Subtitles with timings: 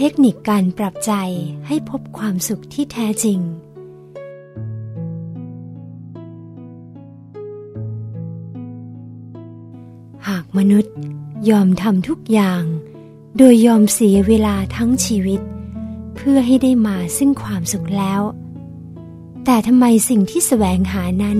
[0.00, 1.12] เทคนิคการปรับใจ
[1.66, 3.40] ให้พบความสุขที่แท้จริง
[10.28, 10.94] หากมนุษย์
[11.50, 12.62] ยอมทำทุกอย่าง
[13.38, 15.40] โดยยอมเสียเวลาทั้งชีวิต
[16.14, 18.20] เพื่อให้ได้มาซึ่งความสุขแล้ว
[19.44, 21.38] แต่ทำไมสิ่งที่แสวงหานั้น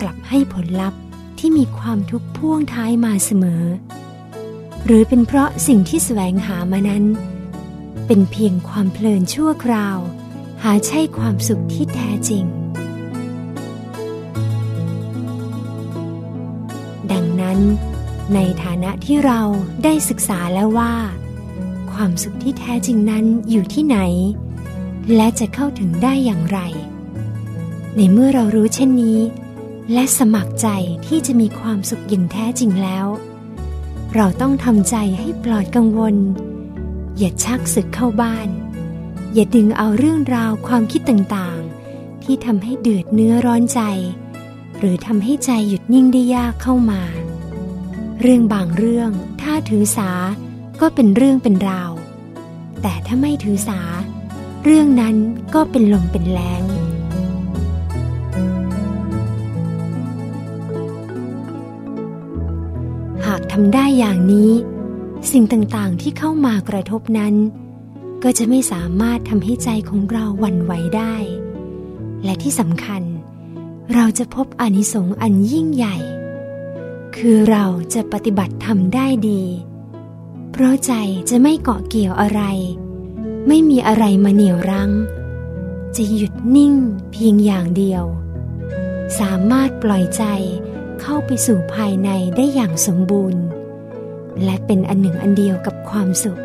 [0.00, 1.00] กลับให้ผลลัพธ์
[1.38, 3.64] ที่มีความทุกข์พ่วงท้ายมาเสมอ
[4.84, 7.06] หรือเป็นเพราะสิ่งที่แสวงหามานั้น
[8.06, 9.98] เป็นเพียงความเพลินชั่วคราว
[10.62, 12.44] หาใช่ความสุขที่แท้จริง
[17.12, 17.58] ดังนั้น
[18.34, 19.40] ในฐานะที่เรา
[19.84, 20.94] ได้ศึกษาแล้วว่า
[21.92, 23.98] ความสุขที่แท้จริงนั้นอยู่ที่ไหน
[25.14, 26.58] และจะเข้าถึงได้อย่างไร
[27.96, 29.18] ในเมื่อเรารู้เช่นนี้
[29.92, 30.68] และสมัครใจ
[31.06, 33.06] ที่จะมีความสุขอย่างแท้จริงแล้ว
[34.14, 36.16] เราต้องทำใจให้ปลอดกังวล
[37.18, 38.48] อย่าชักศึกเข้าบ้าน
[39.34, 43.80] อย่าดึงเอาเรื่องราวความคิดต่างๆ ที่ทำให้เดือดเนื้อร้อนใจ
[44.78, 47.02] หรือทำให้ใจหยุดนิ่งได้ยากเข้ามา
[48.20, 50.10] เรื่องบางเรื่องถ้าถือสา
[50.80, 51.92] ก็เป็นเรื่องเป็นราว
[52.82, 53.80] แต่ถ้าไม่ถือสา
[54.64, 55.16] เรื่องนั้น
[55.54, 56.62] ก็เป็นลมเป็นแรง
[63.26, 64.52] หากทำได้อย่างนี้
[65.30, 67.34] สิ่งต่างๆที่เข้ามากระทบนั้น
[68.22, 71.14] ก็จะไม่สามารถทำให้ใจของเราหวั่นไหวได้
[72.24, 73.02] และที่สำคัญ
[73.94, 75.96] เราจะพบอนิสงส์อันยิ่งใหญ่
[77.16, 77.64] คือเรา
[77.94, 79.42] จะปฏิบัติทำได้ดี
[80.52, 80.92] เพราะใจ
[81.30, 82.42] จะไม่เกาะเกี่ยวอะไร
[83.48, 84.90] ไม่มีอะไรมาเหนี่ยวรั้ง
[85.96, 86.74] จะหยุดนิ่ง
[87.12, 88.04] เพียงอย่างเดียว
[89.20, 90.24] สามารถปล่อยใจ
[91.00, 93.42] เข้าไปสู่ภายในได้อย่างสมบูรณ์
[94.44, 96.40] และเป็นอันหนึ่งอันเดียวกับความสุข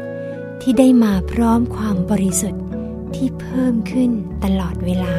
[0.61, 2.63] ที่ได้มาพร้อมความบริสุทธิ์
[3.15, 4.11] ที่เพิ่มขึ้น
[4.43, 5.15] ตลอดเวลา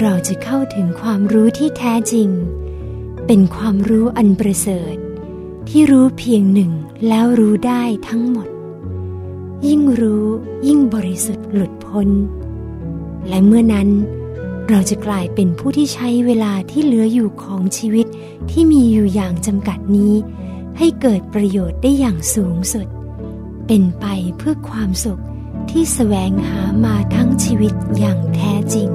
[0.00, 2.28] เราจะเข้าถึงความรู้ที่แท้จริง
[3.26, 4.96] เป็นความรู้อันประเสริฐ
[5.68, 6.72] ที่รู้เพียงหนึ่ง
[7.08, 8.48] แล้วรู้ได้ทั้งหมด
[9.66, 10.26] ยิ่งรู้
[10.66, 12.08] ยิ่งบริสุทธิ์หลุดพ้น
[13.28, 13.88] และเมื่อนั้น
[14.68, 18.06] เราจะกลายเป็นผู้ที่ใช้เวลาที่เหลืออยู่ของชีวิต
[18.50, 20.14] ที่มีอยู่อย่างจำกัดนี้
[20.78, 22.86] ให้เกิดประโยชน์ได้อย่างสูงสุด
[23.66, 24.06] เป็นไป
[24.36, 25.22] เพื่อความสุข
[25.70, 28.88] ที่แสวงหามาทั้งชีวิตอย่างแท้จริง